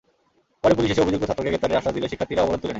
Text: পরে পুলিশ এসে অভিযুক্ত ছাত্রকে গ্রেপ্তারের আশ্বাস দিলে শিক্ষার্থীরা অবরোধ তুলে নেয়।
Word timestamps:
পরে 0.61 0.73
পুলিশ 0.77 0.89
এসে 0.93 1.03
অভিযুক্ত 1.03 1.25
ছাত্রকে 1.29 1.51
গ্রেপ্তারের 1.51 1.79
আশ্বাস 1.79 1.93
দিলে 1.95 2.09
শিক্ষার্থীরা 2.11 2.43
অবরোধ 2.43 2.59
তুলে 2.59 2.61
নেয়। 2.61 2.69